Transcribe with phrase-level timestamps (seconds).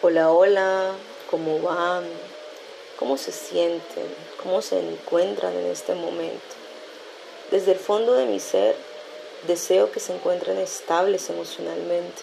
[0.00, 0.92] Hola, hola,
[1.28, 2.04] ¿cómo van?
[3.00, 4.06] ¿Cómo se sienten?
[4.40, 6.54] ¿Cómo se encuentran en este momento?
[7.50, 8.76] Desde el fondo de mi ser,
[9.48, 12.22] deseo que se encuentren estables emocionalmente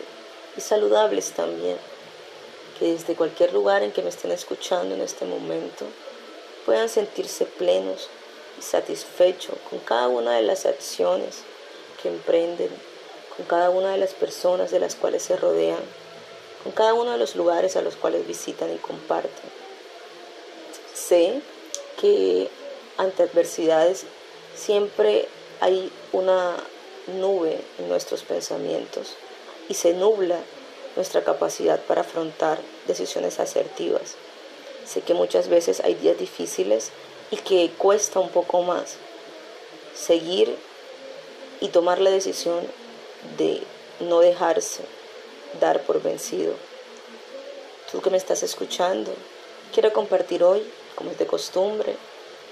[0.56, 1.76] y saludables también.
[2.80, 5.86] Que desde cualquier lugar en que me estén escuchando en este momento
[6.66, 8.08] puedan sentirse plenos
[8.58, 11.40] y satisfechos con cada una de las acciones
[12.02, 12.70] que emprenden,
[13.36, 16.05] con cada una de las personas de las cuales se rodean
[16.66, 19.50] en cada uno de los lugares a los cuales visitan y comparten.
[20.94, 21.42] Sé
[22.00, 22.50] que
[22.98, 24.06] ante adversidades
[24.56, 25.28] siempre
[25.62, 26.56] hay una
[27.20, 29.16] nube en nuestros pensamientos
[29.70, 30.40] y se nubla
[30.96, 34.16] nuestra capacidad para afrontar decisiones asertivas.
[34.86, 36.92] Sé que muchas veces hay días difíciles
[37.32, 38.96] y que cuesta un poco más
[39.94, 40.56] seguir
[41.62, 42.66] y tomar la decisión
[43.38, 43.62] de
[44.00, 44.84] no dejarse
[45.60, 46.54] dar por vencido.
[47.92, 49.14] Tú que me estás escuchando,
[49.74, 50.64] quiero compartir hoy,
[50.96, 51.96] como es de costumbre,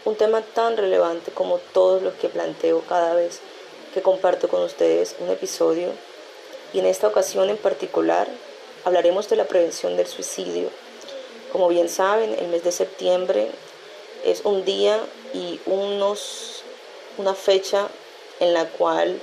[0.05, 3.39] un tema tan relevante como todos los que planteo cada vez
[3.93, 5.89] que comparto con ustedes un episodio.
[6.73, 8.27] Y en esta ocasión en particular
[8.83, 10.69] hablaremos de la prevención del suicidio.
[11.51, 13.49] Como bien saben, el mes de septiembre
[14.23, 14.99] es un día
[15.33, 16.63] y unos,
[17.17, 17.87] una fecha
[18.39, 19.21] en la cual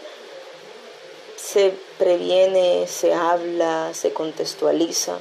[1.40, 5.18] se previene, se habla, se contextualiza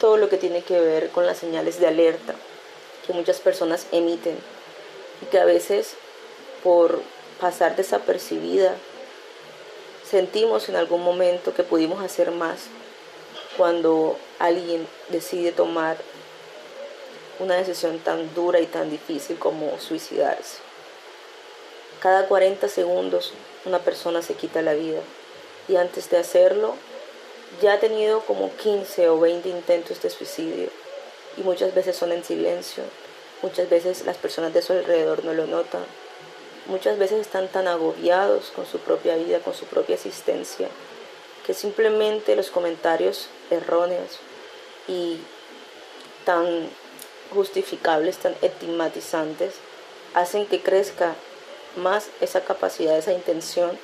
[0.00, 2.34] todo lo que tiene que ver con las señales de alerta
[3.06, 4.38] que muchas personas emiten
[5.22, 5.94] y que a veces
[6.62, 7.02] por
[7.40, 8.74] pasar desapercibida
[10.08, 12.60] sentimos en algún momento que pudimos hacer más
[13.56, 15.96] cuando alguien decide tomar
[17.40, 20.58] una decisión tan dura y tan difícil como suicidarse.
[22.00, 23.32] Cada 40 segundos
[23.64, 25.00] una persona se quita la vida
[25.68, 26.74] y antes de hacerlo
[27.62, 30.68] ya ha tenido como 15 o 20 intentos de suicidio
[31.36, 32.82] y muchas veces son en silencio,
[33.42, 35.84] muchas veces las personas de su alrededor no lo notan,
[36.66, 40.68] muchas veces están tan agobiados con su propia vida, con su propia existencia,
[41.46, 44.18] que simplemente los comentarios erróneos
[44.86, 45.18] y
[46.24, 46.68] tan
[47.32, 49.54] justificables, tan estigmatizantes,
[50.14, 51.14] hacen que crezca
[51.76, 53.78] más esa capacidad, esa intención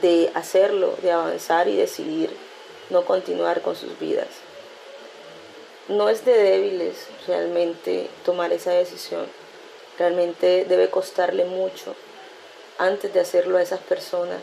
[0.00, 2.30] de hacerlo, de avanzar y decidir
[2.90, 4.28] no continuar con sus vidas.
[5.88, 9.26] No es de débiles realmente tomar esa decisión.
[9.98, 11.94] Realmente debe costarle mucho
[12.78, 14.40] antes de hacerlo a esas personas.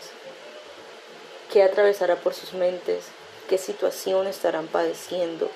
[1.51, 3.05] ¿Qué atravesará por sus mentes?
[3.47, 5.49] ¿Qué situación estarán padeciendo?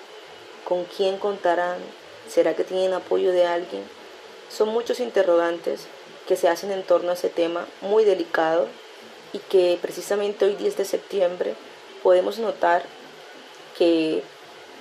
[0.66, 1.78] ¿Con quién contarán?
[2.28, 3.84] ¿Será que tienen apoyo de alguien?
[4.50, 5.82] Son muchos interrogantes
[6.28, 8.68] que se hacen en torno a ese tema muy delicado
[9.34, 11.56] y que precisamente hoy 10 de septiembre
[12.04, 12.84] podemos notar
[13.78, 14.24] que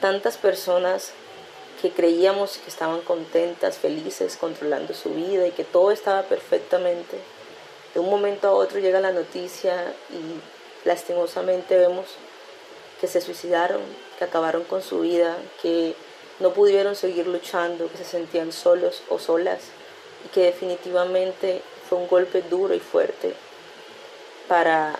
[0.00, 1.12] tantas personas
[1.80, 7.18] que creíamos que estaban contentas, felices, controlando su vida y que todo estaba perfectamente,
[7.94, 12.06] de un momento a otro llega la noticia y lastimosamente vemos
[13.00, 13.80] que se suicidaron,
[14.18, 15.94] que acabaron con su vida, que
[16.38, 19.60] no pudieron seguir luchando, que se sentían solos o solas
[20.24, 23.34] y que definitivamente fue un golpe duro y fuerte
[24.48, 24.98] para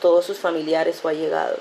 [0.00, 1.60] todos sus familiares o allegados.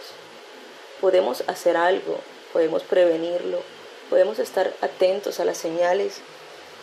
[1.00, 2.18] Podemos hacer algo,
[2.54, 3.62] podemos prevenirlo,
[4.10, 6.22] podemos estar atentos a las señales.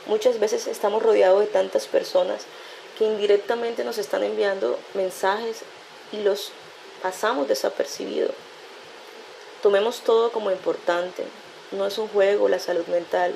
[0.06, 2.42] Muchas veces estamos rodeados de tantas personas
[2.96, 5.62] que indirectamente nos están enviando mensajes
[6.12, 6.52] y los
[7.02, 8.32] pasamos desapercibidos.
[9.62, 11.24] Tomemos todo como importante.
[11.72, 13.34] No es un juego la salud mental,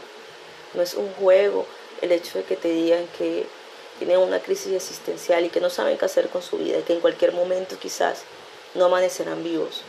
[0.75, 1.67] no es un juego
[2.01, 3.47] el hecho de que te digan que
[4.05, 6.93] tienen una crisis existencial y que no saben qué hacer con su vida y que
[6.93, 8.25] en cualquier momento quizás
[8.75, 9.83] no amanecerán vivos.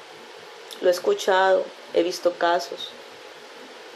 [0.82, 1.64] Lo he escuchado,
[1.96, 2.90] he visto casos,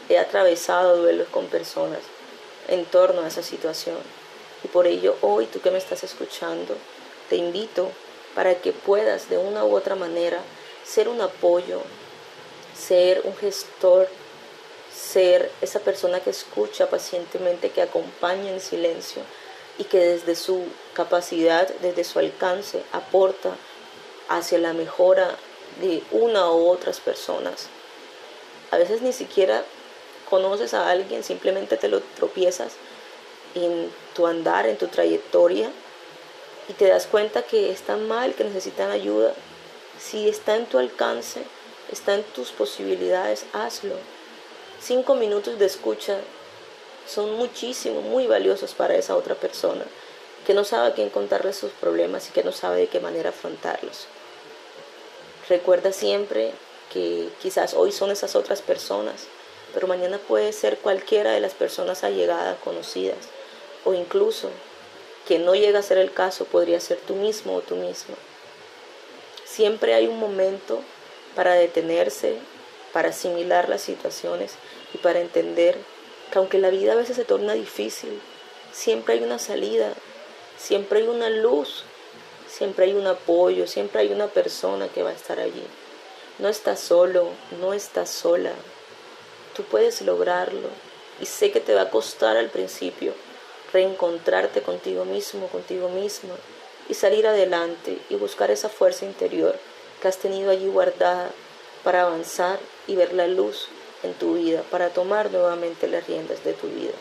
[0.08, 2.00] he atravesado duelos con personas
[2.66, 3.98] en torno a esa situación.
[4.64, 6.74] Y por ello hoy tú que me estás escuchando,
[7.28, 7.92] te invito
[8.34, 10.40] para que puedas de una u otra manera
[10.84, 11.80] ser un apoyo,
[12.76, 14.08] ser un gestor,
[14.92, 19.22] ser esa persona que escucha pacientemente, que acompaña en silencio
[19.78, 23.56] y que desde su capacidad, desde su alcance, aporta
[24.28, 25.36] hacia la mejora
[25.80, 27.68] de una u otras personas.
[28.70, 29.64] A veces ni siquiera
[30.28, 32.72] conoces a alguien, simplemente te lo tropiezas
[33.54, 35.70] en tu andar, en tu trayectoria,
[36.68, 39.32] y te das cuenta que están mal, que necesitan ayuda.
[39.98, 41.42] Si está en tu alcance,
[41.90, 43.94] está en tus posibilidades, hazlo.
[44.80, 46.18] Cinco minutos de escucha
[47.08, 49.84] son muchísimo, muy valiosos para esa otra persona
[50.46, 53.30] que no sabe a quién contarle sus problemas y que no sabe de qué manera
[53.30, 54.06] afrontarlos.
[55.48, 56.52] Recuerda siempre
[56.92, 59.26] que quizás hoy son esas otras personas,
[59.74, 63.18] pero mañana puede ser cualquiera de las personas allegadas, conocidas,
[63.84, 64.50] o incluso
[65.26, 68.14] que no llega a ser el caso, podría ser tú mismo o tú misma.
[69.44, 70.80] Siempre hay un momento
[71.34, 72.38] para detenerse,
[72.92, 74.54] para asimilar las situaciones
[74.94, 75.76] y para entender
[76.30, 78.20] que aunque la vida a veces se torna difícil,
[78.72, 79.92] siempre hay una salida,
[80.56, 81.84] siempre hay una luz,
[82.48, 85.64] siempre hay un apoyo, siempre hay una persona que va a estar allí.
[86.38, 87.30] No estás solo,
[87.60, 88.52] no estás sola.
[89.54, 90.68] Tú puedes lograrlo
[91.20, 93.14] y sé que te va a costar al principio
[93.72, 96.34] reencontrarte contigo mismo, contigo misma
[96.88, 99.58] y salir adelante y buscar esa fuerza interior
[100.00, 101.30] que has tenido allí guardada
[101.84, 103.68] para avanzar y ver la luz
[104.02, 106.94] en tu vida, para tomar nuevamente las riendas de tu vida.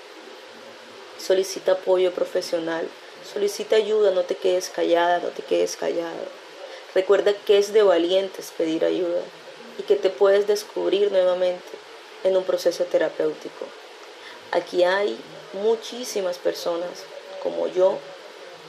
[1.19, 2.87] Solicita apoyo profesional,
[3.31, 6.25] solicita ayuda, no te quedes callada, no te quedes callado.
[6.93, 9.21] Recuerda que es de valientes pedir ayuda
[9.77, 11.77] y que te puedes descubrir nuevamente
[12.23, 13.65] en un proceso terapéutico.
[14.51, 15.17] Aquí hay
[15.53, 17.03] muchísimas personas
[17.43, 17.97] como yo,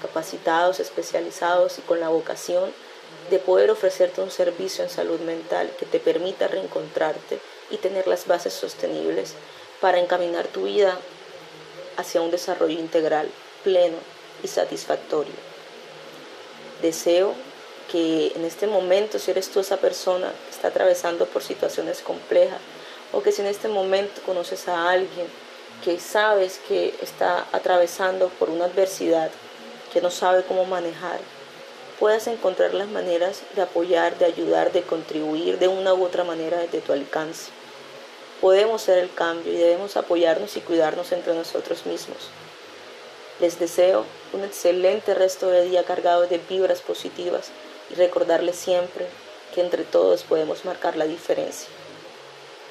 [0.02, 2.72] capacitados, especializados y con la vocación
[3.30, 7.38] de poder ofrecerte un servicio en salud mental que te permita reencontrarte
[7.70, 9.35] y tener las bases sostenibles
[9.81, 10.99] para encaminar tu vida
[11.97, 13.29] hacia un desarrollo integral,
[13.65, 13.97] pleno
[14.43, 15.32] y satisfactorio.
[16.82, 17.35] Deseo
[17.91, 22.61] que en este momento, si eres tú esa persona que está atravesando por situaciones complejas,
[23.12, 25.26] o que si en este momento conoces a alguien
[25.82, 29.31] que sabes que está atravesando por una adversidad
[29.93, 31.19] que no sabe cómo manejar,
[31.99, 36.59] puedas encontrar las maneras de apoyar, de ayudar, de contribuir de una u otra manera
[36.59, 37.50] desde tu alcance.
[38.40, 42.29] Podemos ser el cambio y debemos apoyarnos y cuidarnos entre nosotros mismos.
[43.40, 47.50] Les deseo un excelente resto de día cargado de vibras positivas
[47.90, 49.06] y recordarles siempre
[49.55, 51.69] que entre todos podemos marcar la diferencia.